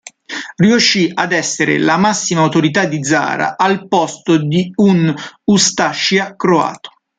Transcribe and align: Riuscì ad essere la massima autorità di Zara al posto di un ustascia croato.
Riuscì 0.55 1.11
ad 1.13 1.31
essere 1.31 1.77
la 1.77 1.95
massima 1.95 2.41
autorità 2.41 2.85
di 2.85 3.03
Zara 3.03 3.55
al 3.55 3.87
posto 3.87 4.35
di 4.43 4.73
un 4.77 5.13
ustascia 5.43 6.35
croato. 6.35 6.89